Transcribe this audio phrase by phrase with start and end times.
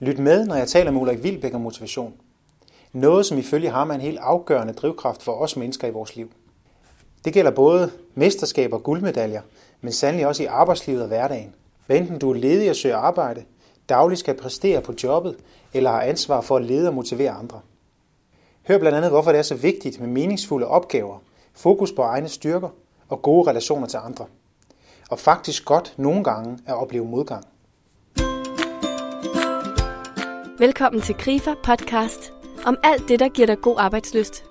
[0.00, 2.14] Lyt med, når jeg taler med Ulrik Vilbæk om motivation.
[2.92, 6.30] Noget, som ifølge ham er en helt afgørende drivkraft for os mennesker i vores liv.
[7.24, 9.42] Det gælder både mesterskaber og guldmedaljer,
[9.80, 11.54] men sandelig også i arbejdslivet og hverdagen.
[11.86, 13.44] Hvad enten du er ledig og søger arbejde,
[13.88, 15.36] dagligt skal præstere på jobbet,
[15.74, 17.60] eller har ansvar for at lede og motivere andre.
[18.68, 21.18] Hør blandt andet, hvorfor det er så vigtigt med meningsfulde opgaver,
[21.54, 22.68] fokus på egne styrker
[23.08, 24.26] og gode relationer til andre.
[25.10, 27.44] Og faktisk godt nogle gange at opleve modgang.
[30.58, 32.32] Velkommen til Grifer podcast
[32.64, 34.44] om alt det, der giver dig god arbejdsløst.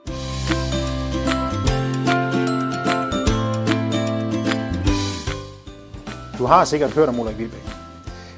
[6.37, 7.63] Du har sikkert hørt om Ulrik Vilbæk.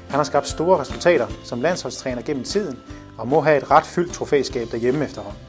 [0.08, 2.78] Han har skabt store resultater som landsholdstræner gennem tiden
[3.18, 5.40] og må have et ret fyldt trofæskab derhjemme efterhånden.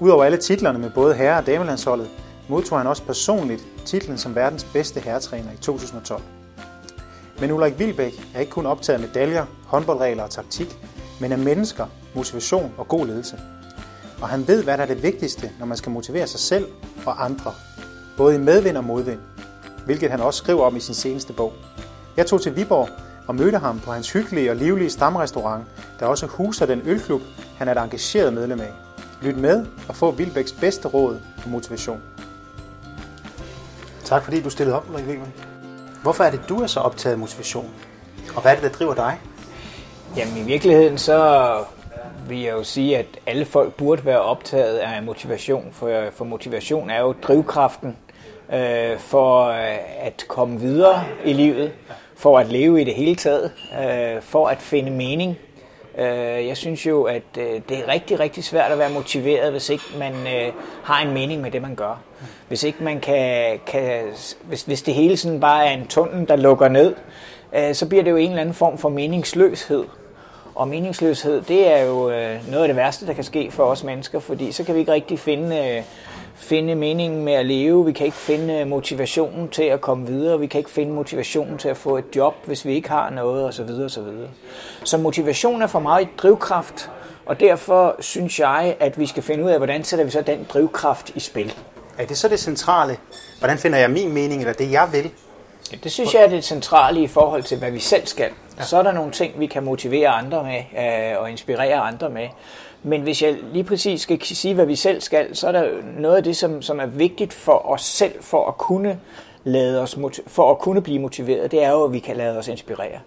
[0.00, 2.10] Udover alle titlerne med både herre- og damelandsholdet,
[2.48, 6.22] modtog han også personligt titlen som verdens bedste herretræner i 2012.
[7.40, 10.78] Men Ulrik Vilbæk er ikke kun optaget af medaljer, håndboldregler og taktik,
[11.20, 13.40] men af mennesker, motivation og god ledelse.
[14.20, 16.66] Og han ved, hvad der er det vigtigste, når man skal motivere sig selv
[17.06, 17.52] og andre,
[18.16, 19.20] både i medvind og modvind,
[19.84, 21.52] hvilket han også skriver om i sin seneste bog.
[22.16, 22.88] Jeg tog til Viborg
[23.26, 25.64] og mødte ham på hans hyggelige og livlige stamrestaurant,
[26.00, 27.22] der også huser den ølklub,
[27.58, 28.72] han er et engageret medlem af.
[29.22, 32.00] Lyt med og få Vilbæks bedste råd og motivation.
[34.04, 35.46] Tak fordi du stillede op, Ulrik Vilbæk.
[36.02, 37.70] Hvorfor er det, du er så optaget af motivation?
[38.36, 39.20] Og hvad er det, der driver dig?
[40.16, 41.58] Jamen i virkeligheden så
[42.28, 46.90] vil jeg jo sige, at alle folk burde være optaget af motivation, for, for motivation
[46.90, 47.96] er jo drivkraften
[48.52, 51.72] øh, for øh, at komme videre i livet,
[52.16, 55.36] for at leve i det hele taget, øh, for at finde mening.
[55.98, 59.68] Øh, jeg synes jo, at øh, det er rigtig, rigtig svært at være motiveret, hvis
[59.68, 62.02] ikke man øh, har en mening med det, man gør.
[62.48, 64.02] Hvis ikke man kan, kan
[64.42, 66.94] hvis, hvis det hele sådan bare er en tunnel, der lukker ned,
[67.56, 69.84] øh, så bliver det jo en eller anden form for meningsløshed.
[70.54, 73.84] Og meningsløshed, det er jo øh, noget af det værste, der kan ske for os
[73.84, 75.82] mennesker, fordi så kan vi ikke rigtig finde, øh,
[76.34, 80.40] finde meningen med at leve, vi kan ikke finde øh, motivationen til at komme videre,
[80.40, 83.44] vi kan ikke finde motivationen til at få et job, hvis vi ikke har noget
[83.44, 83.70] osv.
[83.84, 84.06] osv.
[84.84, 86.90] Så motivation er for mig et drivkraft,
[87.26, 90.46] og derfor synes jeg, at vi skal finde ud af, hvordan sætter vi så den
[90.52, 91.54] drivkraft i spil.
[91.98, 92.96] Er det så det centrale?
[93.38, 95.10] Hvordan finder jeg min mening, eller det jeg vil?
[95.72, 98.30] Ja, det synes jeg er det centrale i forhold til, hvad vi selv skal.
[98.58, 98.62] Ja.
[98.62, 102.28] Så er der nogle ting, vi kan motivere andre med øh, og inspirere andre med.
[102.82, 106.16] Men hvis jeg lige præcis skal sige, hvad vi selv skal, så er der noget
[106.16, 109.00] af det, som, som er vigtigt for os selv, for at kunne
[109.44, 112.48] lade os, for at kunne blive motiveret, det er jo, at vi kan lade os
[112.48, 112.98] inspirere.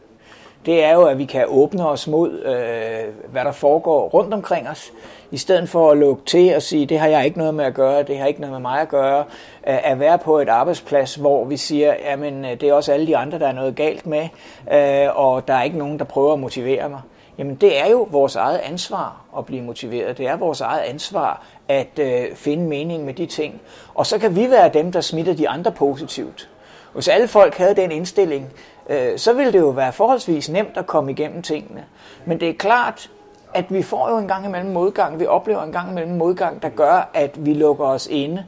[0.68, 4.70] Det er jo, at vi kan åbne os mod, øh, hvad der foregår rundt omkring
[4.70, 4.92] os,
[5.32, 7.74] i stedet for at lukke til og sige, det har jeg ikke noget med at
[7.74, 9.24] gøre, det har ikke noget med mig at gøre,
[9.64, 13.18] at være på et arbejdsplads, hvor vi siger, jamen øh, det er også alle de
[13.18, 14.28] andre, der er noget galt med,
[14.74, 17.02] øh, og der er ikke nogen, der prøver at motivere mig.
[17.38, 20.18] Jamen det er jo vores eget ansvar at blive motiveret.
[20.18, 23.62] Det er vores eget ansvar at øh, finde mening med de ting.
[23.96, 26.50] Og så kan vi være dem, der smitter de andre positivt.
[26.94, 28.54] Hvis alle folk havde den indstilling,
[28.90, 31.86] øh, så ville det jo være forholdsvis nemt at komme igennem tingene.
[32.26, 33.10] Men det er klart,
[33.54, 36.70] at vi får jo en gang imellem modgang, vi oplever en gang imellem modgang, der
[36.70, 38.46] gør, at vi lukker os inde.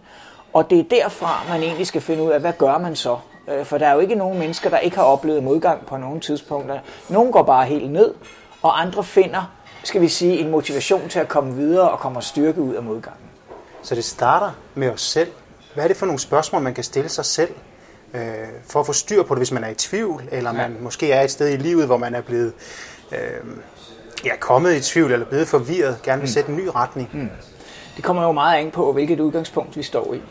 [0.53, 3.17] Og det er derfra, man egentlig skal finde ud af, hvad gør man så?
[3.47, 6.19] Øh, for der er jo ikke nogen mennesker, der ikke har oplevet modgang på nogle
[6.19, 6.79] tidspunkter.
[7.09, 8.13] Nogle går bare helt ned,
[8.61, 9.51] og andre finder,
[9.83, 13.25] skal vi sige, en motivation til at komme videre og komme styrke ud af modgangen.
[13.81, 15.31] Så det starter med os selv.
[15.73, 17.51] Hvad er det for nogle spørgsmål, man kan stille sig selv,
[18.13, 18.21] øh,
[18.67, 20.81] for at få styr på det, hvis man er i tvivl, eller man ja.
[20.81, 22.53] måske er et sted i livet, hvor man er blevet
[23.11, 23.17] øh,
[24.25, 26.33] ja, kommet i tvivl eller blevet forvirret, gerne vil mm.
[26.33, 27.09] sætte en ny retning?
[27.13, 27.29] Mm.
[27.95, 30.21] Det kommer jo meget an på, hvilket udgangspunkt vi står i.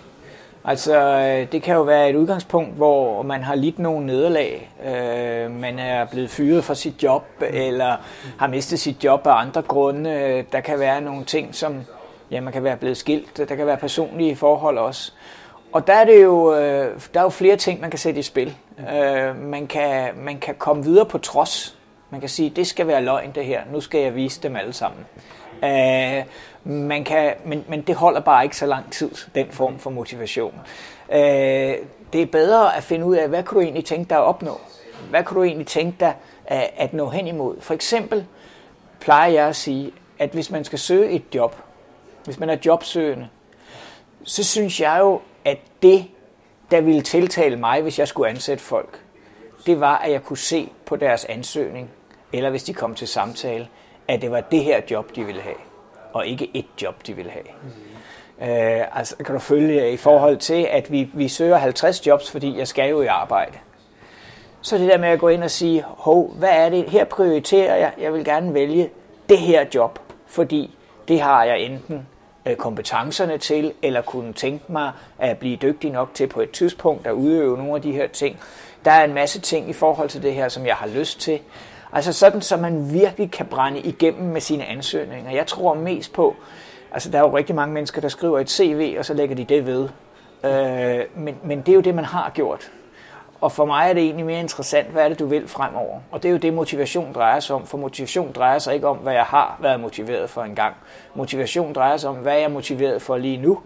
[0.64, 1.20] Altså,
[1.52, 4.70] det kan jo være et udgangspunkt, hvor man har lidt nogle nederlag.
[4.86, 7.96] Øh, man er blevet fyret fra sit job, eller
[8.38, 10.44] har mistet sit job af andre grunde.
[10.52, 11.80] Der kan være nogle ting, som
[12.30, 13.38] ja, man kan være blevet skilt.
[13.48, 15.12] Der kan være personlige forhold også.
[15.72, 18.22] Og der er, det jo, øh, der er jo flere ting, man kan sætte i
[18.22, 18.56] spil.
[18.78, 21.78] Øh, man, kan, man kan komme videre på trods.
[22.10, 23.62] Man kan sige, det skal være løgn det her.
[23.72, 25.06] Nu skal jeg vise dem alle sammen.
[25.64, 26.24] Øh,
[26.64, 30.54] man kan, men, men det holder bare ikke så lang tid, den form for motivation.
[31.12, 31.74] Øh,
[32.12, 34.60] det er bedre at finde ud af, hvad kan du egentlig tænke dig at opnå?
[35.10, 36.14] Hvad kan du egentlig tænke dig
[36.46, 37.60] at, at nå hen imod?
[37.60, 38.26] For eksempel
[39.00, 41.56] plejer jeg at sige, at hvis man skal søge et job,
[42.24, 43.28] hvis man er jobsøgende,
[44.24, 46.06] så synes jeg jo, at det,
[46.70, 49.00] der ville tiltale mig, hvis jeg skulle ansætte folk,
[49.66, 51.90] det var, at jeg kunne se på deres ansøgning,
[52.32, 53.68] eller hvis de kom til samtale,
[54.08, 55.56] at det var det her job, de ville have,
[56.12, 57.44] og ikke et job, de ville have.
[57.62, 58.48] Mm.
[58.48, 62.30] Øh, altså kan du følge øh, i forhold til, at vi, vi søger 50 jobs,
[62.30, 63.58] fordi jeg skal jo i arbejde.
[64.60, 66.90] Så det der med at gå ind og sige, hov, hvad er det?
[66.90, 68.90] Her prioriterer jeg, jeg vil gerne vælge
[69.28, 70.76] det her job, fordi
[71.08, 72.06] det har jeg enten
[72.48, 77.06] Øh, kompetencerne til, eller kunne tænke mig at blive dygtig nok til på et tidspunkt
[77.06, 78.40] at udøve nogle af de her ting.
[78.84, 81.40] Der er en masse ting i forhold til det her, som jeg har lyst til.
[81.92, 85.30] Altså sådan, så man virkelig kan brænde igennem med sine ansøgninger.
[85.30, 86.36] Jeg tror mest på,
[86.92, 89.44] altså der er jo rigtig mange mennesker, der skriver et CV, og så lægger de
[89.44, 89.88] det ved.
[90.44, 92.70] Øh, men, men det er jo det, man har gjort.
[93.40, 96.00] Og for mig er det egentlig mere interessant, hvad er det, du vil fremover?
[96.10, 97.66] Og det er jo det, motivation drejer sig om.
[97.66, 100.74] For motivation drejer sig ikke om, hvad jeg har været motiveret for en gang.
[101.14, 103.60] Motivation drejer sig om, hvad jeg er motiveret for lige nu,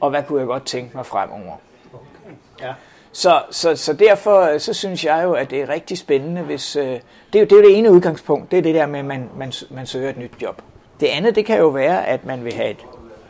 [0.00, 1.52] og hvad kunne jeg godt tænke mig fremover.
[1.92, 2.34] Okay.
[2.66, 2.74] Ja.
[3.12, 6.76] Så, så, så derfor så synes jeg jo, at det er rigtig spændende, hvis...
[6.76, 7.00] Øh, det,
[7.34, 9.30] er jo, det er jo det ene udgangspunkt, det er det der med, at man,
[9.36, 10.62] man, man søger et nyt job.
[11.00, 12.86] Det andet, det kan jo være, at man vil have et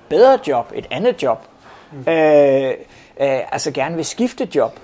[0.08, 1.44] bedre job, et andet job.
[1.92, 2.12] Mm.
[2.12, 2.68] Øh,
[3.20, 4.80] øh, altså gerne vil skifte job.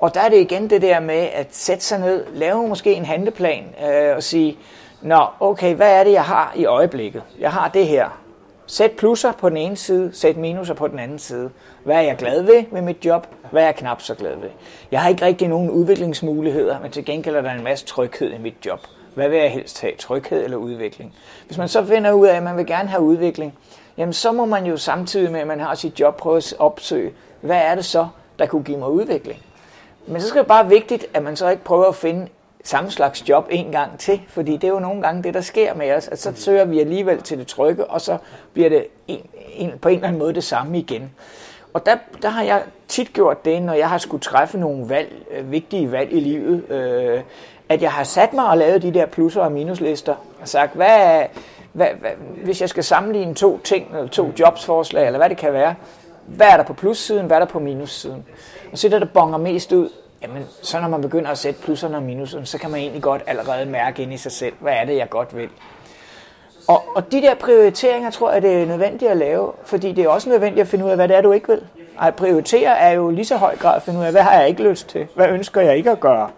[0.00, 3.04] Og der er det igen det der med at sætte sig ned, lave måske en
[3.04, 4.58] handleplan øh, og sige,
[5.02, 7.22] nå okay, hvad er det, jeg har i øjeblikket?
[7.38, 8.20] Jeg har det her.
[8.66, 11.50] Sæt plusser på den ene side, sæt minuser på den anden side.
[11.84, 13.26] Hvad er jeg glad ved med mit job?
[13.50, 14.48] Hvad er jeg knap så glad ved?
[14.90, 18.38] Jeg har ikke rigtig nogen udviklingsmuligheder, men til gengæld er der en masse tryghed i
[18.38, 18.80] mit job.
[19.14, 19.92] Hvad vil jeg helst have?
[19.98, 21.14] Tryghed eller udvikling?
[21.46, 23.54] Hvis man så finder ud af, at man vil gerne have udvikling,
[23.98, 27.12] jamen så må man jo samtidig med, at man har sit job, prøve at opsøge,
[27.40, 28.08] hvad er det så,
[28.38, 29.42] der kunne give mig udvikling?
[30.06, 32.28] Men så skal det bare vigtigt, at man så ikke prøver at finde
[32.64, 35.74] samme slags job en gang til, fordi det er jo nogle gange det, der sker
[35.74, 38.18] med os, at så søger vi alligevel til det trygge, og så
[38.52, 39.20] bliver det en,
[39.54, 41.10] en, på en eller anden måde det samme igen.
[41.74, 45.12] Og der, der har jeg tit gjort det, når jeg har skulle træffe nogle valg,
[45.30, 47.20] øh, vigtige valg i livet, øh,
[47.68, 51.22] at jeg har sat mig og lavet de der plusser og minuslister, og sagt, hvad,
[51.72, 52.10] hvad, hvad,
[52.44, 55.74] hvis jeg skal sammenligne to ting, eller to jobsforslag, eller hvad det kan være,
[56.26, 58.24] hvad er der på plussiden, hvad er der på minussiden?
[58.72, 59.88] Og så det, der bonger mest ud,
[60.22, 63.22] jamen, så når man begynder at sætte plusserne og minuserne, så kan man egentlig godt
[63.26, 65.48] allerede mærke ind i sig selv, hvad er det, jeg godt vil.
[66.68, 70.08] Og, og de der prioriteringer, tror jeg, det er nødvendigt at lave, fordi det er
[70.08, 71.62] også nødvendigt at finde ud af, hvad det er, du ikke vil.
[72.02, 74.48] At prioritere er jo lige så høj grad at finde ud af, hvad har jeg
[74.48, 75.06] ikke lyst til?
[75.14, 76.30] Hvad ønsker jeg ikke at gøre?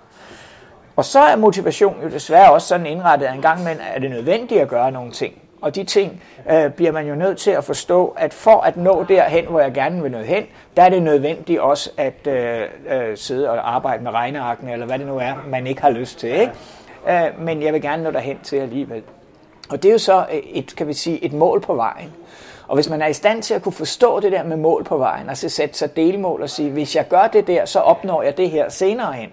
[0.97, 4.11] Og så er motivation jo desværre også sådan indrettet, at en gang imellem er det
[4.11, 5.43] nødvendigt at gøre nogle ting.
[5.61, 9.05] Og de ting øh, bliver man jo nødt til at forstå, at for at nå
[9.09, 10.45] derhen, hvor jeg gerne vil nå hen,
[10.77, 12.61] der er det nødvendigt også at øh,
[12.91, 16.19] øh, sidde og arbejde med regnearkene, eller hvad det nu er, man ikke har lyst
[16.19, 16.31] til.
[16.31, 16.53] Ikke?
[17.09, 19.03] Øh, men jeg vil gerne nå derhen til alligevel.
[19.71, 22.13] Og det er jo så et, kan vi sige, et mål på vejen.
[22.69, 24.97] Og hvis man er i stand til at kunne forstå det der med mål på
[24.97, 28.23] vejen, og så sætte sig delmål og sige, hvis jeg gør det der, så opnår
[28.23, 29.29] jeg det her senere hen,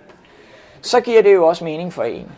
[0.81, 2.31] så giver det jo også mening for en.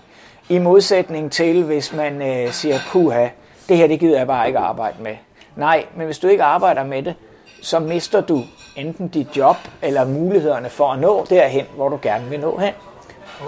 [0.50, 3.28] I modsætning til, hvis man øh, siger, puha,
[3.69, 5.16] det her det gider jeg bare ikke arbejde med.
[5.56, 7.16] Nej, men hvis du ikke arbejder med det,
[7.62, 8.44] så mister du
[8.75, 12.74] enten dit job eller mulighederne for at nå derhen, hvor du gerne vil nå hen.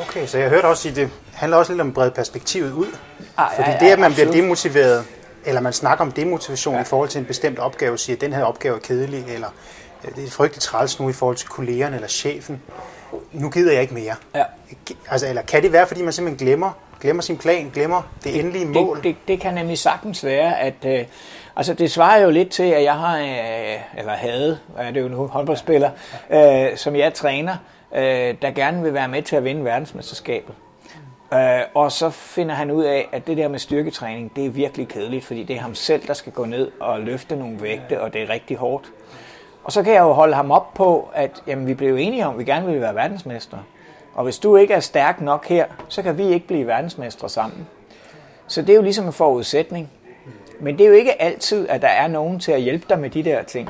[0.01, 2.87] Okay, så jeg hørte også sige, det handler også lidt om bredt perspektivet ud.
[3.37, 4.31] Ah, Fordi ja, ja, det, at man absolut.
[4.31, 5.05] bliver demotiveret,
[5.45, 6.81] eller man snakker om demotivation ja.
[6.81, 9.47] i forhold til en bestemt opgave, siger, at den her opgave er kedelig, eller
[10.15, 12.61] det er frygteligt træls nu i forhold til kollegerne eller chefen.
[13.31, 14.15] Nu gider jeg ikke mere.
[14.35, 14.43] Ja.
[15.09, 18.65] Altså, eller kan det være, fordi man simpelthen glemmer, glemmer sin plan, glemmer det endelige
[18.65, 18.97] mål?
[18.97, 21.05] Det, det, det kan nemlig sagtens være, at øh,
[21.55, 25.07] altså det svarer jo lidt til, at jeg har, øh, eller havde, er det jo
[25.07, 25.89] nu håndboldspiller,
[26.29, 27.55] øh, som jeg træner,
[27.95, 30.55] øh, der gerne vil være med til at vinde verdensmesterskabet.
[31.33, 34.87] Øh, og så finder han ud af, at det der med styrketræning, det er virkelig
[34.87, 38.13] kedeligt, fordi det er ham selv, der skal gå ned og løfte nogle vægte, og
[38.13, 38.91] det er rigtig hårdt.
[39.63, 42.33] Og så kan jeg jo holde ham op på, at jamen, vi blev enige om,
[42.33, 43.57] at vi gerne ville være verdensmester.
[44.19, 47.67] Og hvis du ikke er stærk nok her, så kan vi ikke blive verdensmestre sammen.
[48.47, 49.91] Så det er jo ligesom en forudsætning.
[50.59, 53.09] Men det er jo ikke altid, at der er nogen til at hjælpe dig med
[53.09, 53.69] de der ting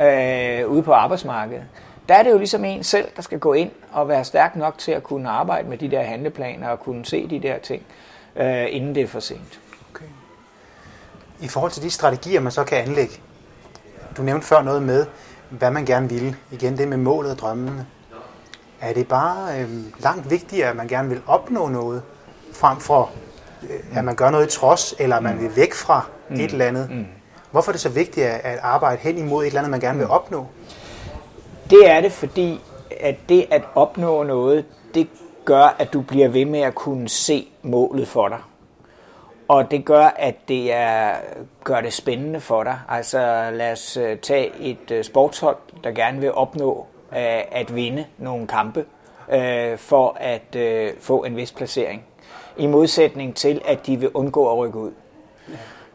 [0.00, 1.64] øh, ude på arbejdsmarkedet.
[2.08, 4.78] Der er det jo ligesom en selv, der skal gå ind og være stærk nok
[4.78, 7.82] til at kunne arbejde med de der handleplaner og kunne se de der ting,
[8.36, 9.60] øh, inden det er for sent.
[9.90, 10.06] Okay.
[11.40, 13.14] I forhold til de strategier, man så kan anlægge,
[14.16, 15.06] du nævnte før noget med,
[15.50, 16.36] hvad man gerne vil.
[16.50, 17.86] Igen det med målet og drømmene.
[18.84, 22.02] Er det bare øh, langt vigtigere, at man gerne vil opnå noget,
[22.52, 23.10] frem for
[23.62, 26.34] øh, at man gør noget i trods, eller at man vil væk fra mm.
[26.34, 26.90] et eller andet?
[26.90, 27.06] Mm.
[27.50, 30.08] Hvorfor er det så vigtigt at arbejde hen imod et eller andet, man gerne vil
[30.08, 30.46] opnå?
[31.70, 32.60] Det er det, fordi
[33.00, 34.64] at det at opnå noget,
[34.94, 35.08] det
[35.44, 38.38] gør, at du bliver ved med at kunne se målet for dig.
[39.48, 41.12] Og det gør, at det er,
[41.64, 42.78] gør det spændende for dig.
[42.88, 48.04] Altså lad os øh, tage et øh, sportshold, der gerne vil opnå Øh, at vinde
[48.18, 48.84] nogle kampe
[49.32, 52.04] øh, for at øh, få en vis placering.
[52.56, 54.90] I modsætning til, at de vil undgå at rykke ud.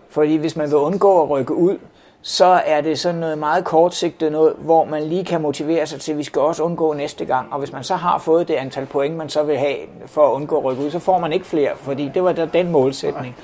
[0.09, 1.77] Fordi hvis man vil undgå at rykke ud,
[2.21, 6.11] så er det sådan noget meget kortsigtet noget, hvor man lige kan motivere sig til,
[6.11, 7.53] at vi skal også undgå næste gang.
[7.53, 10.33] Og hvis man så har fået det antal point, man så vil have for at
[10.33, 13.35] undgå at rykke ud, så får man ikke flere, fordi det var da den målsætning.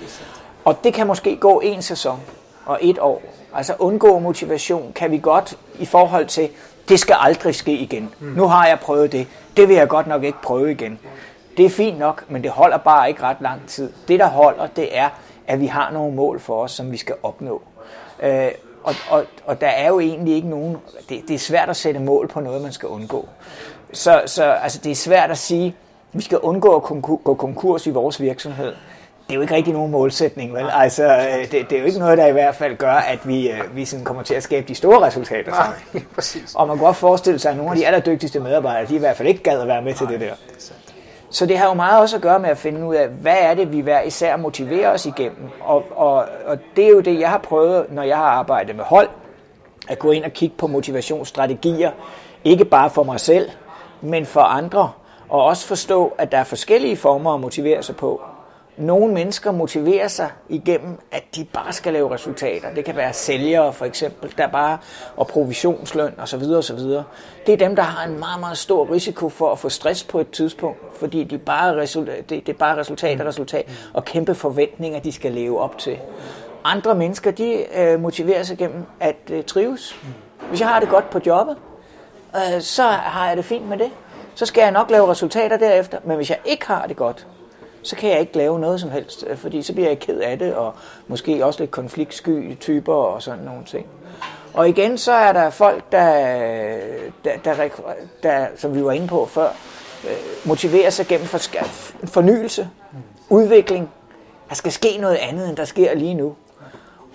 [0.65, 2.19] Og det kan måske gå en sæson
[2.65, 3.21] og et år.
[3.53, 6.49] Altså undgå motivation kan vi godt i forhold til,
[6.89, 8.13] det skal aldrig ske igen.
[8.19, 9.27] Nu har jeg prøvet det.
[9.57, 10.99] Det vil jeg godt nok ikke prøve igen.
[11.57, 13.91] Det er fint nok, men det holder bare ikke ret lang tid.
[14.07, 15.09] Det, der holder, det er,
[15.47, 17.61] at vi har nogle mål for os, som vi skal opnå.
[18.23, 18.51] Øh,
[18.83, 20.77] og, og, og der er jo egentlig ikke nogen...
[21.09, 23.27] Det, det er svært at sætte mål på noget, man skal undgå.
[23.93, 25.73] Så, så altså, det er svært at sige, at
[26.13, 26.83] vi skal undgå at
[27.23, 28.73] gå konkurs i vores virksomhed.
[29.27, 30.65] Det er jo ikke rigtig nogen målsætning, vel?
[30.73, 33.49] Altså, øh, det, det er jo ikke noget, der i hvert fald gør, at vi,
[33.51, 35.51] øh, vi sådan kommer til at skabe de store resultater.
[35.51, 36.55] Nej, præcis.
[36.55, 39.17] Og man kan godt forestille sig, at nogle af de allerdygtigste medarbejdere, de i hvert
[39.17, 40.33] fald ikke gad at være med til det der.
[41.29, 43.53] Så det har jo meget også at gøre med at finde ud af, hvad er
[43.53, 45.49] det, vi hver især motiverer os igennem.
[45.61, 48.83] Og, og, og det er jo det, jeg har prøvet, når jeg har arbejdet med
[48.83, 49.09] hold,
[49.87, 51.91] at gå ind og kigge på motivationsstrategier,
[52.43, 53.49] ikke bare for mig selv,
[54.01, 54.91] men for andre,
[55.29, 58.21] og også forstå, at der er forskellige former at motivere sig på.
[58.77, 62.73] Nogle mennesker motiverer sig igennem, at de bare skal lave resultater.
[62.73, 64.77] Det kan være sælgere for eksempel, der bare
[65.17, 66.43] og provisionsløn osv.
[66.43, 66.79] osv.
[67.45, 70.19] Det er dem, der har en meget, meget stor risiko for at få stress på
[70.19, 74.99] et tidspunkt, fordi de bare det, det er bare resultat og resultat og kæmpe forventninger,
[74.99, 75.97] de skal leve op til.
[76.63, 79.95] Andre mennesker, de øh, motiverer sig gennem at øh, trives.
[80.49, 81.57] Hvis jeg har det godt på jobbet,
[82.35, 83.89] øh, så har jeg det fint med det.
[84.35, 85.97] Så skal jeg nok lave resultater derefter.
[86.03, 87.27] Men hvis jeg ikke har det godt,
[87.85, 90.39] så kan jeg ikke lave noget som helst, øh, fordi så bliver jeg ked af
[90.39, 90.73] det, og
[91.07, 93.85] måske også lidt konfliktsky typer og sådan nogle ting.
[94.53, 96.77] Og igen, så er der folk, der,
[97.23, 97.69] der, der,
[98.23, 99.49] der som vi var inde på før,
[100.03, 101.39] øh, motiverer sig gennem for,
[102.05, 102.69] fornyelse,
[103.29, 103.89] udvikling.
[104.49, 106.35] Der skal ske noget andet, end der sker lige nu.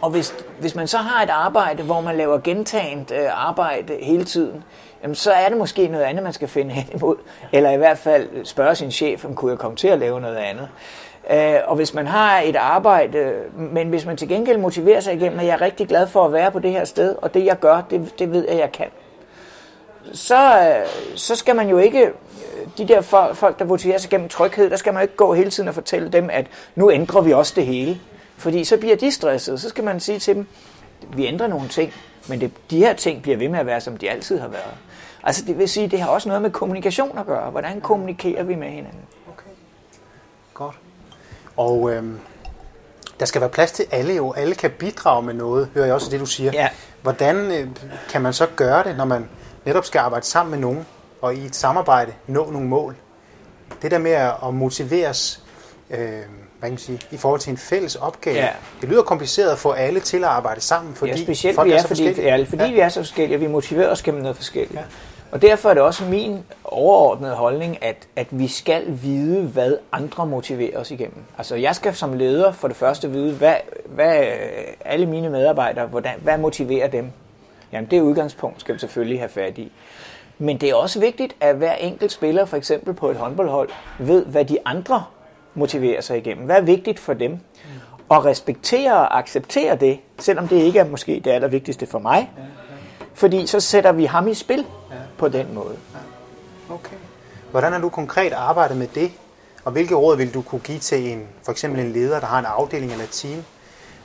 [0.01, 4.25] Og hvis, hvis man så har et arbejde, hvor man laver gentagent øh, arbejde hele
[4.25, 4.65] tiden,
[5.03, 7.17] jamen så er det måske noget andet, man skal finde hen imod.
[7.53, 10.37] Eller i hvert fald spørge sin chef, om kunne jeg komme til at lave noget
[10.37, 10.69] andet.
[11.31, 15.39] Øh, og hvis man har et arbejde, men hvis man til gengæld motiverer sig igennem,
[15.39, 17.59] at jeg er rigtig glad for at være på det her sted, og det jeg
[17.59, 18.87] gør, det, det ved jeg, jeg kan,
[20.13, 22.13] så, øh, så skal man jo ikke, øh,
[22.79, 23.01] de der
[23.35, 25.75] folk, der motiverer sig gennem tryghed, der skal man jo ikke gå hele tiden og
[25.75, 28.01] fortælle dem, at nu ændrer vi også det hele.
[28.37, 29.61] Fordi så bliver de stresset.
[29.61, 30.47] Så skal man sige til dem,
[31.17, 31.93] vi ændrer nogle ting,
[32.29, 34.75] men det, de her ting bliver ved med at være, som de altid har været.
[35.23, 37.51] Altså det vil sige, det har også noget med kommunikation at gøre.
[37.51, 39.01] Hvordan kommunikerer vi med hinanden?
[39.29, 39.51] Okay.
[40.55, 40.79] Godt.
[41.57, 42.19] Og øhm,
[43.21, 44.33] der skal være plads til alle jo.
[44.33, 46.51] Alle kan bidrage med noget, hører jeg også det, du siger.
[46.55, 46.69] Ja.
[47.03, 47.69] Hvordan øh,
[48.11, 49.29] kan man så gøre det, når man
[49.65, 50.87] netop skal arbejde sammen med nogen,
[51.23, 52.97] og i et samarbejde nå nogle mål?
[53.83, 55.45] Det der med at motiveres,
[55.91, 56.19] øh, hvad
[56.63, 58.37] kan man sige, i forhold til en fælles opgave.
[58.37, 58.49] Ja.
[58.81, 61.73] Det lyder kompliceret at få alle til at arbejde sammen, fordi ja, specielt folk vi
[61.73, 62.37] er, er så fordi, forskellige.
[62.37, 62.71] ja, fordi ja.
[62.71, 64.75] vi er så forskellige, og vi motiverer os gennem noget forskelligt.
[64.75, 64.85] Ja.
[65.33, 70.27] Og derfor er det også min overordnede holdning, at, at vi skal vide, hvad andre
[70.27, 71.23] motiverer os igennem.
[71.39, 73.55] Altså jeg skal som leder for det første vide, hvad,
[73.87, 74.27] hvad øh,
[74.85, 77.11] alle mine medarbejdere, hvordan, hvad motiverer dem?
[77.73, 79.73] Jamen det udgangspunkt skal vi selvfølgelig have fat i.
[80.39, 83.69] Men det er også vigtigt, at hver enkelt spiller, for eksempel på et håndboldhold,
[83.99, 85.05] ved, hvad de andre
[85.55, 86.47] motiverer sig igennem.
[86.47, 87.39] Hvad er vigtigt for dem?
[88.09, 92.31] Og respektere og acceptere det, selvom det ikke er måske det allervigtigste for mig.
[93.21, 94.67] Fordi så sætter vi ham i spil
[95.19, 95.77] på den måde.
[96.71, 96.97] Okay.
[97.51, 99.13] Hvordan har du konkret arbejdet med det?
[99.65, 102.39] Og hvilke råd vil du kunne give til en, for eksempel en leder, der har
[102.39, 103.45] en afdeling eller et team,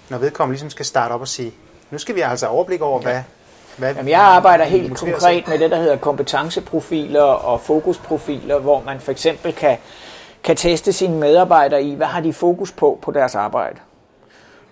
[0.09, 1.53] når vedkommende ligesom skal starte op og sige,
[1.91, 3.21] nu skal vi altså overblik over, hvad,
[3.77, 8.99] hvad Jamen, jeg arbejder helt konkret med det, der hedder kompetenceprofiler og fokusprofiler, hvor man
[8.99, 9.77] for eksempel kan,
[10.43, 13.79] kan teste sine medarbejdere i, hvad har de fokus på på deres arbejde.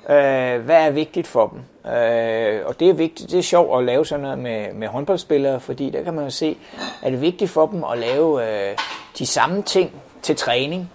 [0.09, 1.91] Øh, hvad er vigtigt for dem?
[1.91, 5.59] Øh, og det er vigtigt, det er sjovt at lave sådan noget med, med håndboldspillere,
[5.59, 6.57] fordi der kan man jo se,
[7.01, 8.77] at det er vigtigt for dem at lave øh,
[9.17, 9.91] de samme ting
[10.21, 10.91] til træning,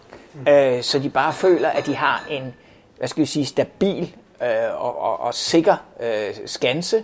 [0.49, 2.55] øh, så de bare føler, at de har en,
[2.99, 4.49] hvad skal vi sige, stabil øh,
[4.85, 6.97] og, og, og sikker øh, skanse,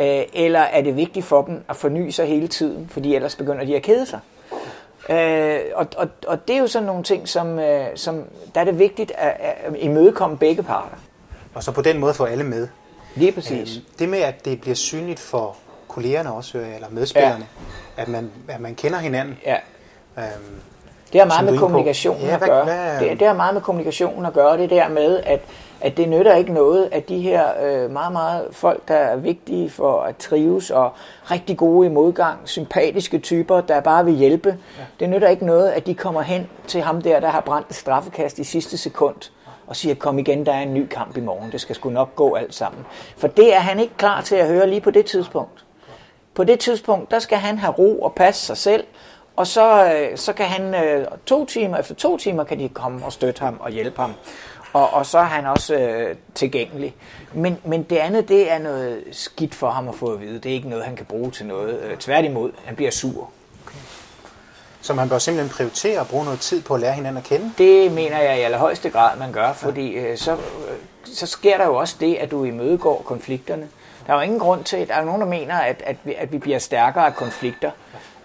[0.00, 3.64] øh, eller er det vigtigt for dem at forny sig hele tiden, fordi ellers begynder
[3.64, 4.20] de at kede sig.
[5.10, 8.64] Øh, og, og, og det er jo sådan nogle ting, som, øh, som der er
[8.64, 10.96] det vigtigt at, at imødekomme begge parter.
[11.56, 12.68] Og så på den måde få alle med.
[13.14, 13.76] Lige præcis.
[13.76, 15.56] Øhm, Det med, at det bliver synligt for
[15.88, 17.46] kollegerne også, jeg, eller medspillerne,
[17.96, 18.02] ja.
[18.02, 19.38] at, man, at man kender hinanden.
[19.46, 19.56] Ja.
[20.18, 20.60] Øhm,
[21.12, 22.64] Det har meget med kommunikation Ja, at gøre.
[22.64, 24.58] hvad- Det, det har meget med kommunikation at gøre.
[24.58, 25.40] Det der med, at,
[25.80, 29.70] at det nytter ikke noget, at de her øh, meget, meget folk, der er vigtige
[29.70, 30.90] for at trives og
[31.30, 34.48] rigtig gode i modgang, sympatiske typer, der bare vil hjælpe.
[34.78, 34.84] Ja.
[35.00, 38.38] Det nytter ikke noget, at de kommer hen til ham der, der har brændt straffekast
[38.38, 39.16] i sidste sekund
[39.66, 42.16] og siger, kom igen, der er en ny kamp i morgen, det skal sgu nok
[42.16, 42.86] gå alt sammen.
[43.16, 45.64] For det er han ikke klar til at høre lige på det tidspunkt.
[46.34, 48.84] På det tidspunkt, der skal han have ro og passe sig selv,
[49.36, 53.04] og så, øh, så kan han øh, to timer, efter to timer kan de komme
[53.04, 54.12] og støtte ham og hjælpe ham.
[54.72, 56.94] Og, og så er han også øh, tilgængelig.
[57.34, 60.38] Men, men det andet, det er noget skidt for ham at få at vide.
[60.38, 61.80] Det er ikke noget, han kan bruge til noget.
[61.82, 63.30] Øh, tværtimod, han bliver sur.
[64.86, 67.52] Så man bør simpelthen prioritere at bruge noget tid på at lære hinanden at kende?
[67.58, 70.38] Det mener jeg i allerhøjeste grad, man gør, fordi øh, så, øh,
[71.04, 73.68] så sker der jo også det, at du imødegår konflikterne.
[74.06, 76.14] Der er jo ingen grund til, at der er nogen, der mener, at, at, vi,
[76.14, 77.70] at vi bliver stærkere af konflikter.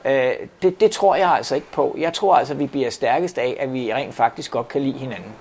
[0.05, 1.95] Øh, det, det tror jeg altså ikke på.
[1.97, 4.97] Jeg tror altså, at vi bliver stærkest af, at vi rent faktisk godt kan lide
[4.97, 5.31] hinanden.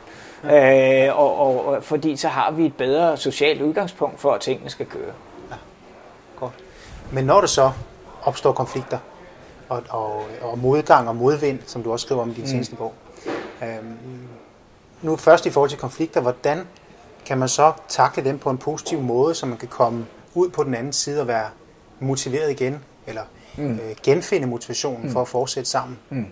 [0.45, 4.71] Øh, og, og, og, fordi så har vi et bedre socialt udgangspunkt for, at tingene
[4.71, 5.12] skal køre.
[5.50, 5.57] Ja,
[6.37, 6.53] godt.
[7.11, 7.71] Men når der så
[8.23, 8.99] opstår konflikter,
[9.71, 12.49] og, og, og modgang og modvind, som du også skriver om i din mm.
[12.49, 12.95] seneste bog,
[13.62, 13.69] øh,
[15.03, 16.67] nu først i forhold til konflikter, hvordan
[17.27, 20.65] kan man så takle dem på en positiv måde, så man kan komme ud på
[20.65, 21.49] den anden side og være
[22.00, 23.23] motiveret igen, eller
[23.57, 23.73] mm.
[23.73, 25.12] øh, genfinde motivationen mm.
[25.12, 25.99] for at fortsætte sammen?
[26.11, 26.27] Mm.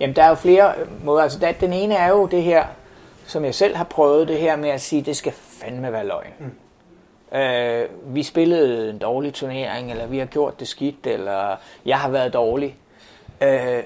[0.00, 0.74] Jamen, der er jo flere
[1.04, 1.22] måder.
[1.22, 2.64] Altså, der, den ene er jo det her,
[3.26, 6.32] som jeg selv har prøvet, det her med at sige, det skal fandme være løgn.
[6.38, 6.50] Mm.
[7.34, 11.56] Øh, vi spillede en dårlig turnering, eller vi har gjort det skidt, eller
[11.86, 12.76] jeg har været dårlig.
[13.40, 13.82] Øh,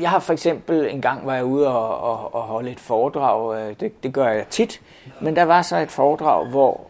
[0.00, 3.58] jeg har for eksempel en gang var jeg ude og, og, og holde et foredrag,
[3.60, 4.80] øh, det, det gør jeg tit,
[5.20, 6.80] men der var så et foredrag, hvor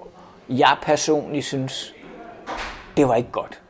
[0.49, 1.95] jeg personligt synes,
[2.97, 3.61] det var ikke godt.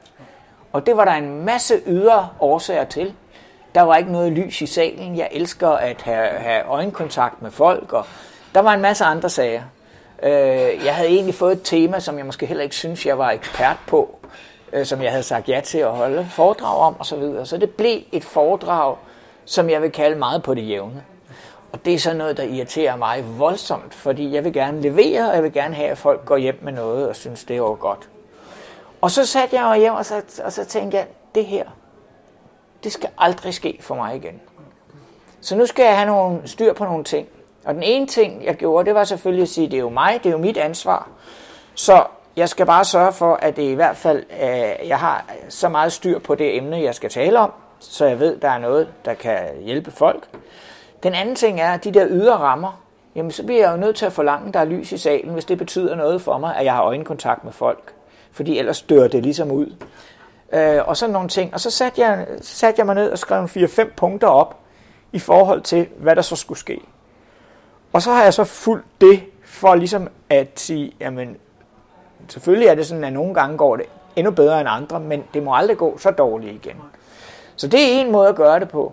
[0.73, 3.15] Og det var der en masse ydre årsager til.
[3.75, 5.17] Der var ikke noget lys i salen.
[5.17, 8.07] Jeg elsker at have, have øjenkontakt med folk, og
[8.55, 9.63] der var en masse andre sager.
[10.23, 13.31] Øh, jeg havde egentlig fået et tema, som jeg måske heller ikke synes, jeg var
[13.31, 14.19] ekspert på,
[14.73, 17.05] øh, som jeg havde sagt ja til at holde foredrag om osv.
[17.05, 17.47] Så, videre.
[17.47, 18.97] så det blev et foredrag,
[19.45, 21.05] som jeg vil kalde meget på det jævne.
[21.73, 25.35] Og det er så noget, der irriterer mig voldsomt, fordi jeg vil gerne levere, og
[25.35, 28.09] jeg vil gerne have, at folk går hjem med noget og synes, det er godt.
[29.01, 31.65] Og så satte jeg mig hjem, og så, og så tænkte jeg, det her,
[32.85, 34.41] det skal aldrig ske for mig igen.
[35.41, 37.29] Så nu skal jeg have nogle styr på nogle ting.
[37.67, 40.21] Og den ene ting, jeg gjorde, det var selvfølgelig at sige, det er jo mig,
[40.23, 41.09] det er jo mit ansvar.
[41.75, 42.05] Så
[42.37, 45.93] jeg skal bare sørge for, at det i hvert fald, øh, jeg har så meget
[45.93, 49.15] styr på det emne, jeg skal tale om, så jeg ved, der er noget, der
[49.15, 50.29] kan hjælpe folk.
[51.03, 52.83] Den anden ting er, at de der ydre rammer,
[53.15, 55.33] jamen så bliver jeg jo nødt til at forlange, at der er lys i salen,
[55.33, 57.93] hvis det betyder noget for mig, at jeg har øjenkontakt med folk.
[58.33, 59.75] Fordi ellers dør det ligesom ud.
[60.53, 61.55] Øh, og sådan nogle ting.
[61.55, 64.57] Og så satte jeg, satte jeg mig ned og skrev 4-5 punkter op
[65.13, 66.81] i forhold til, hvad der så skulle ske.
[67.97, 71.37] Og så har jeg så fulgt det for ligesom at sige, jamen
[72.29, 75.43] selvfølgelig er det sådan, at nogle gange går det endnu bedre end andre, men det
[75.43, 76.77] må aldrig gå så dårligt igen.
[77.57, 78.93] Så det er en måde at gøre det på.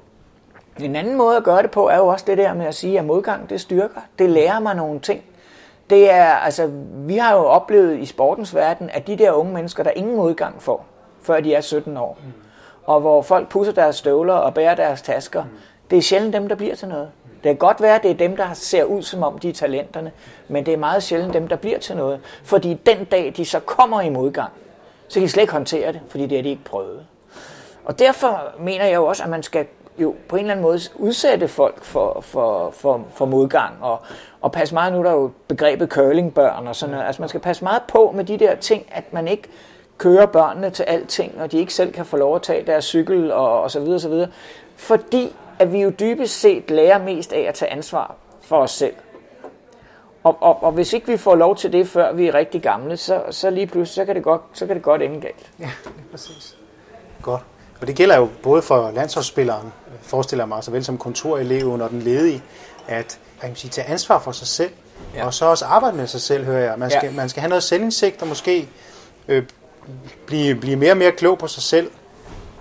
[0.80, 3.00] En anden måde at gøre det på er jo også det der med at sige,
[3.00, 4.02] at modgang det styrker.
[4.20, 5.24] Det lærer mig nogle ting.
[5.90, 9.84] Det er, altså, vi har jo oplevet i sportens verden, at de der unge mennesker,
[9.84, 10.86] der ingen modgang får,
[11.22, 12.34] før de er 17 år, mm.
[12.86, 15.50] og hvor folk pusser deres støvler og bærer deres tasker, mm
[15.90, 17.12] det er sjældent dem, der bliver til noget.
[17.44, 19.54] Det kan godt være, at det er dem, der ser ud som om de er
[19.54, 20.12] talenterne,
[20.48, 22.20] men det er meget sjældent dem, der bliver til noget.
[22.44, 24.52] Fordi den dag, de så kommer i modgang,
[25.08, 27.06] så kan de slet ikke håndtere det, fordi det har de ikke prøvet.
[27.86, 29.66] Og derfor mener jeg jo også, at man skal
[29.98, 34.00] jo på en eller anden måde udsætte folk for, for, for, for modgang, og,
[34.42, 37.42] og passe meget, nu er der jo begrebet curlingbørn og sådan noget, altså man skal
[37.42, 39.50] passe meget på med de der ting, at man ikke
[39.98, 43.32] kører børnene til alting, og de ikke selv kan få lov at tage deres cykel
[43.32, 44.30] og, og så videre, og så videre.
[44.76, 48.94] Fordi at vi jo dybest set lærer mest af at tage ansvar for os selv.
[50.24, 52.98] Og, og, og hvis ikke vi får lov til det, før vi er rigtig gamle,
[52.98, 55.52] så, så lige pludselig, så kan det godt, så kan det godt ende galt.
[55.60, 56.58] Ja, det er præcis.
[57.22, 57.42] Godt.
[57.82, 62.44] Og det gælder jo både for landsholdsspilleren, forestiller mig, såvel som kontoreleven og den ledige,
[62.88, 64.72] at jeg kan sige, tage ansvar for sig selv,
[65.16, 65.26] ja.
[65.26, 66.80] og så også arbejde med sig selv, hører jeg.
[66.80, 67.12] Man skal, ja.
[67.12, 68.70] man skal have noget selvindsigt, og måske
[69.28, 69.44] øh,
[70.26, 71.92] blive, blive mere og mere klog på sig selv,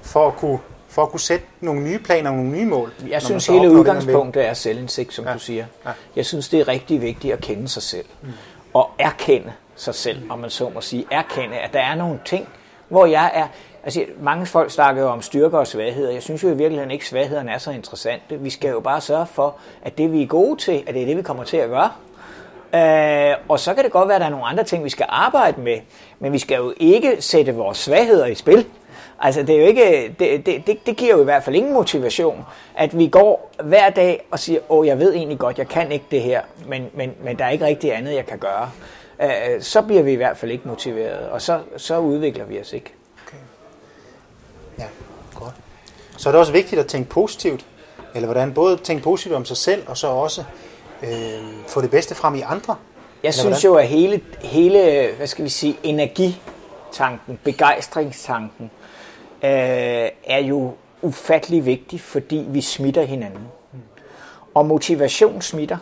[0.02, 0.58] for at kunne,
[0.88, 2.92] for at kunne sætte nogle nye planer og nogle nye mål.
[3.08, 5.32] Jeg synes hele udgangspunktet er selvindsigt, som ja.
[5.32, 5.64] du siger.
[5.86, 5.90] Ja.
[6.16, 8.06] Jeg synes, det er rigtig vigtigt at kende sig selv.
[8.22, 8.28] Mm.
[8.74, 11.04] Og erkende sig selv, om man så må sige.
[11.10, 12.48] Erkende, at der er nogle ting,
[12.88, 13.46] hvor jeg er...
[13.84, 16.10] Altså, mange folk snakker jo om styrker og svagheder.
[16.12, 18.40] Jeg synes jo i virkeligheden ikke, at svaghederne er så interessante.
[18.40, 21.06] Vi skal jo bare sørge for, at det vi er gode til, at det er
[21.06, 21.90] det, vi kommer til at gøre.
[22.74, 25.06] Øh, og så kan det godt være, at der er nogle andre ting, vi skal
[25.08, 25.78] arbejde med,
[26.18, 28.66] men vi skal jo ikke sætte vores svagheder i spil.
[29.20, 31.72] Altså det er jo ikke, det, det, det, det giver jo i hvert fald ingen
[31.72, 35.92] motivation, at vi går hver dag og siger, åh, jeg ved egentlig godt, jeg kan
[35.92, 38.70] ikke det her, men, men, men der er ikke rigtig andet, jeg kan gøre.
[39.22, 42.72] Øh, så bliver vi i hvert fald ikke motiveret, og så, så udvikler vi os
[42.72, 42.92] ikke.
[43.26, 43.36] Okay.
[44.78, 44.86] Ja,
[45.34, 45.54] godt.
[46.16, 47.66] Så er det også vigtigt at tænke positivt,
[48.14, 50.44] eller hvordan både tænke positivt om sig selv, og så også
[51.02, 52.76] øh, få det bedste frem i andre?
[53.22, 53.64] Jeg Eller synes hvordan?
[53.64, 58.70] jo, at hele, hele, hvad skal vi sige, energitanken, begejstringstanken,
[59.42, 63.42] øh, er jo ufattelig vigtig, fordi vi smitter hinanden.
[64.54, 65.76] Og motivation smitter.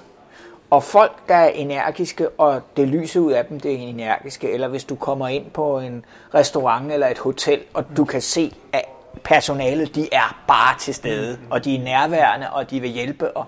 [0.70, 4.68] Og folk, der er energiske, og det lyser ud af dem, det er energiske, eller
[4.68, 6.04] hvis du kommer ind på en
[6.34, 8.84] restaurant eller et hotel, og du kan se, at
[9.24, 13.46] personalet, de er bare til stede, og de er nærværende, og de vil hjælpe, og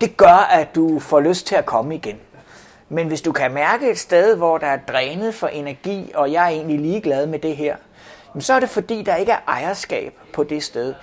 [0.00, 2.16] det gør, at du får lyst til at komme igen.
[2.88, 6.44] Men hvis du kan mærke et sted, hvor der er drænet for energi, og jeg
[6.44, 7.76] er egentlig ligeglad med det her,
[8.38, 10.94] så er det fordi, der ikke er ejerskab på det sted.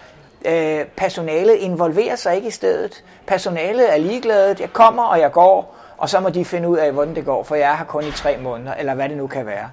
[0.46, 3.04] Øh, personalet involverer sig ikke i stedet.
[3.28, 4.56] Personalet er ligeglade.
[4.60, 7.44] Jeg kommer, og jeg går, og så må de finde ud af, hvordan det går,
[7.44, 9.70] for jeg er her kun i tre måneder, eller hvad det nu kan være.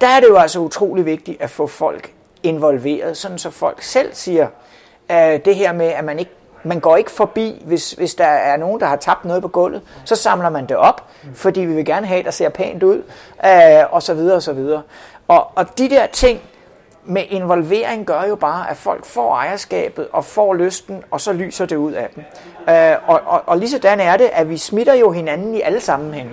[0.00, 4.14] Der er det jo altså utrolig vigtigt at få folk involveret, sådan så folk selv
[4.14, 4.46] siger,
[5.10, 6.30] øh, det her med, at man ikke
[6.64, 9.82] man går ikke forbi, hvis, hvis der er nogen, der har tabt noget på gulvet,
[10.04, 13.02] så samler man det op, fordi vi vil gerne have, at der ser pænt ud,
[13.44, 14.82] øh, og så videre, og så videre.
[15.28, 16.40] Og, og de der ting
[17.04, 21.66] med involvering gør jo bare, at folk får ejerskabet og får lysten, og så lyser
[21.66, 22.24] det ud af dem.
[22.74, 25.80] Øh, og, og, og lige sådan er det, at vi smitter jo hinanden i alle
[25.80, 26.32] sammenhænge.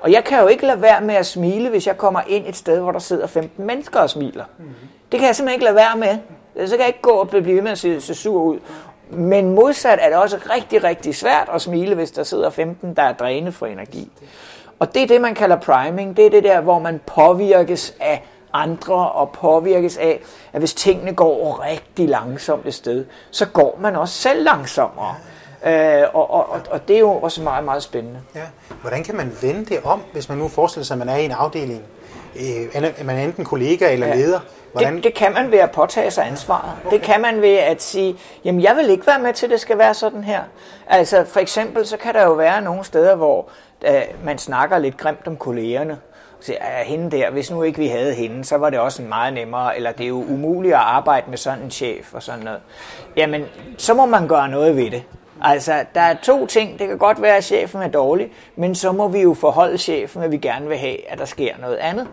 [0.00, 2.56] Og jeg kan jo ikke lade være med at smile, hvis jeg kommer ind et
[2.56, 4.44] sted, hvor der sidder 15 mennesker og smiler.
[5.12, 6.18] Det kan jeg simpelthen ikke lade være med.
[6.68, 8.58] Så kan jeg ikke gå og blive ved med at se, se sur ud.
[9.10, 13.02] Men modsat er det også rigtig, rigtig svært at smile, hvis der sidder 15, der
[13.02, 14.10] er drænet for energi.
[14.78, 16.16] Og det er det, man kalder priming.
[16.16, 20.20] Det er det der, hvor man påvirkes af andre og påvirkes af,
[20.52, 25.14] at hvis tingene går rigtig langsomt et sted, så går man også selv langsommere.
[25.66, 28.20] Øh, og, og, og, og det er jo også meget, meget spændende.
[28.34, 28.44] Ja.
[28.80, 31.24] Hvordan kan man vende det om, hvis man nu forestiller sig, at man er i
[31.24, 31.82] en afdeling,
[32.38, 34.14] øh, man er enten kollega eller ja.
[34.14, 34.40] leder,
[34.72, 34.96] Hvordan?
[34.96, 36.72] Det, det kan man ved at påtage sig ansvaret.
[36.86, 36.96] Okay.
[36.96, 39.60] Det kan man ved at sige, jamen jeg vil ikke være med til, at det
[39.60, 40.40] skal være sådan her.
[40.86, 43.48] Altså for eksempel, så kan der jo være nogle steder, hvor
[43.88, 45.98] uh, man snakker lidt grimt om kollegerne.
[46.40, 49.32] Så er hende der, hvis nu ikke vi havde hende, så var det også meget
[49.32, 52.60] nemmere, eller det er jo umuligt at arbejde med sådan en chef og sådan noget.
[53.16, 53.44] Jamen,
[53.78, 55.02] så må man gøre noget ved det.
[55.42, 56.78] Altså, der er to ting.
[56.78, 60.22] Det kan godt være, at chefen er dårlig, men så må vi jo forholde chefen,
[60.22, 62.08] at vi gerne vil have, at der sker noget andet.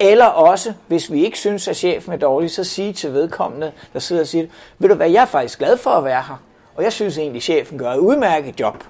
[0.00, 3.98] Eller også, hvis vi ikke synes, at chefen er dårlig, så sige til vedkommende, der
[3.98, 4.46] sidder og siger,
[4.78, 6.42] ved du hvad, jeg er faktisk glad for at være her,
[6.76, 8.84] og jeg synes egentlig, at chefen gør et udmærket job.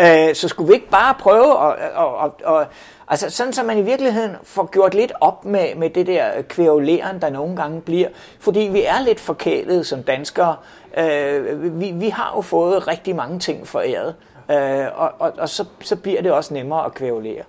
[0.00, 2.68] Øh, så skulle vi ikke bare prøve at, at, at, at
[3.08, 7.20] Altså sådan, så man i virkeligheden får gjort lidt op med, med det der kvævleren,
[7.20, 8.08] der nogle gange bliver.
[8.40, 10.56] Fordi vi er lidt forkælet som danskere.
[10.98, 14.14] Øh, vi, vi har jo fået rigtig mange ting foræret.
[14.50, 17.42] Øh, og og, og så, så bliver det også nemmere at kvævlere.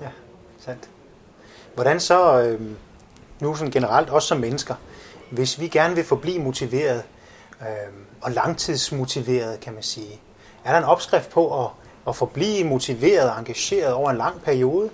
[0.00, 0.08] Ja,
[0.58, 0.88] sandt.
[1.74, 2.60] Hvordan så, øh,
[3.40, 4.74] nu sådan generelt, også som mennesker,
[5.30, 7.02] hvis vi gerne vil forblive motiveret
[7.60, 7.66] øh,
[8.22, 10.20] og langtidsmotiveret, kan man sige,
[10.64, 11.70] er der en opskrift på at,
[12.08, 14.90] at forblive motiveret og engageret over en lang periode,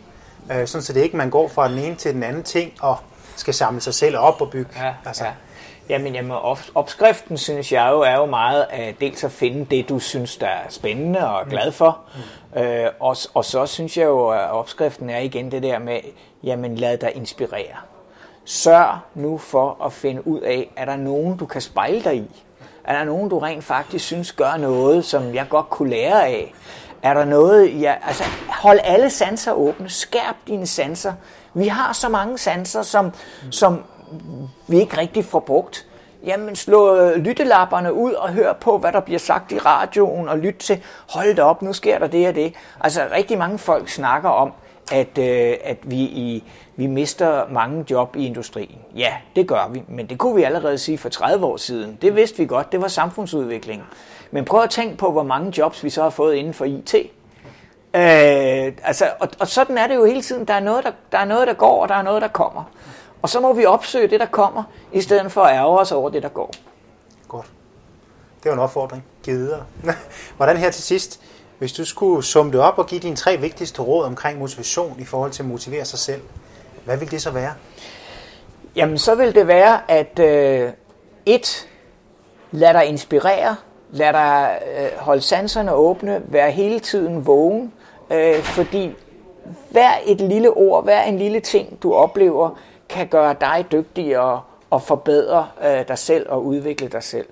[0.53, 2.97] øh, sådan så det ikke man går fra den ene til den anden ting og
[3.37, 4.71] skal samle sig selv op og bygge.
[4.85, 5.25] Ja, altså.
[5.25, 5.31] ja.
[5.89, 6.33] Jamen, jamen
[6.75, 10.47] opskriften synes jeg jo er jo meget at dels at finde det, du synes, der
[10.47, 11.99] er spændende og glad for.
[12.55, 12.61] Mm.
[12.61, 16.01] Øh, og, og så synes jeg jo, at opskriften er igen det der med,
[16.43, 17.77] jamen lad dig inspirere.
[18.45, 22.46] Sørg nu for at finde ud af, er der nogen, du kan spejle dig i?
[22.87, 26.55] Er der nogen, du rent faktisk synes gør noget, som jeg godt kunne lære af?
[27.03, 31.13] Er der noget, jeg, altså hold alle sanser åbne, skærp dine sanser.
[31.55, 33.13] Vi har så mange sanser, som,
[33.51, 33.83] som
[34.67, 35.87] vi ikke rigtig får brugt.
[36.25, 40.39] Jamen slå øh, lyttelapperne ud og hør på, hvad der bliver sagt i radioen, og
[40.39, 42.55] lyt til, hold det op, nu sker der det og det.
[42.81, 44.53] Altså rigtig mange folk snakker om,
[44.93, 46.45] at, øh, at vi, i,
[46.77, 48.79] vi mister mange job i industrien.
[48.97, 51.99] Ja, det gør vi, men det kunne vi allerede sige for 30 år siden.
[52.03, 53.83] Det vidste vi godt, det var samfundsudvikling.
[54.31, 56.95] Men prøv at tænke på, hvor mange jobs vi så har fået inden for IT.
[56.95, 60.45] Øh, altså, og, og sådan er det jo hele tiden.
[60.45, 62.65] Der er, noget, der, der er noget, der går, og der er noget, der kommer.
[63.23, 66.11] Og så må vi opsøge det, der kommer, i stedet for at ærge os over
[66.11, 66.51] det, der går.
[67.29, 67.47] Godt.
[68.43, 69.05] Det var en opfordring.
[69.23, 69.65] Giv videre.
[70.37, 71.21] Hvordan her til sidst,
[71.59, 75.05] hvis du skulle summe det op og give dine tre vigtigste råd omkring motivation i
[75.05, 76.21] forhold til at motivere sig selv,
[76.85, 77.53] hvad vil det så være?
[78.77, 80.71] Jamen, så vil det være, at øh,
[81.27, 81.69] et,
[82.51, 83.57] lad dig inspirere,
[83.91, 87.73] lad dig øh, holde sanserne åbne, vær hele tiden vågen,
[88.11, 88.93] øh, fordi
[89.71, 94.41] hver et lille ord, hver en lille ting, du oplever, kan gøre dig dygtigere
[94.71, 97.27] og forbedre øh, dig selv og udvikle dig selv.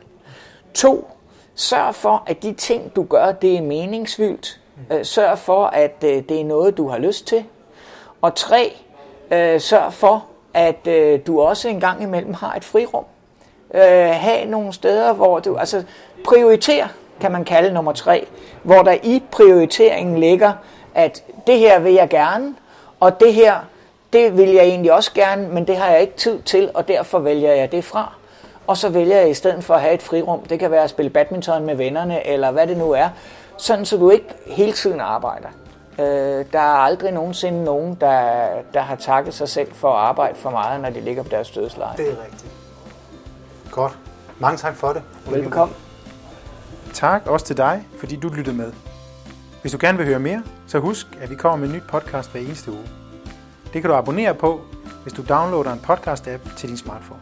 [0.74, 1.08] To,
[1.54, 4.60] sørg for, at de ting, du gør, det er meningsfyldt.
[4.92, 7.44] Øh, sørg for, at øh, det er noget, du har lyst til.
[8.22, 8.76] Og tre,
[9.30, 10.86] øh, sørg for, at
[11.26, 13.04] du også en gang imellem har et frirum.
[13.74, 15.84] Ha' have nogle steder, hvor du altså
[16.24, 16.88] prioriterer.
[17.20, 18.26] kan man kalde nummer tre,
[18.62, 20.52] hvor der i prioriteringen ligger,
[20.94, 22.54] at det her vil jeg gerne,
[23.00, 23.54] og det her,
[24.12, 27.18] det vil jeg egentlig også gerne, men det har jeg ikke tid til, og derfor
[27.18, 28.14] vælger jeg det fra.
[28.66, 30.90] Og så vælger jeg i stedet for at have et frirum, det kan være at
[30.90, 33.08] spille badminton med vennerne, eller hvad det nu er,
[33.58, 35.48] sådan så du ikke hele tiden arbejder.
[35.98, 40.34] Øh, der er aldrig nogensinde nogen, der, der har takket sig selv for at arbejde
[40.38, 41.96] for meget, når de ligger på deres dødsleje.
[41.96, 42.52] Det er rigtigt.
[43.70, 43.98] Godt.
[44.38, 45.02] Mange tak for det.
[45.26, 45.76] Velkommen.
[46.92, 48.72] Tak også til dig, fordi du lyttede med.
[49.60, 52.32] Hvis du gerne vil høre mere, så husk, at vi kommer med en ny podcast
[52.32, 52.88] hver eneste uge.
[53.72, 54.60] Det kan du abonnere på,
[55.02, 57.20] hvis du downloader en podcast-app til din smartphone.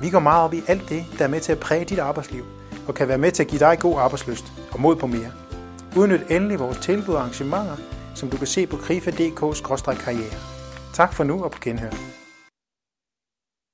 [0.00, 2.44] Vi går meget op i alt det, der er med til at præge dit arbejdsliv,
[2.88, 5.32] og kan være med til at give dig god arbejdsløst og mod på mere.
[5.96, 7.76] Udnyt endelig vores tilbud og arrangementer,
[8.14, 10.34] som du kan se på krifa.dk-karriere.
[10.92, 12.19] Tak for nu og på genhør.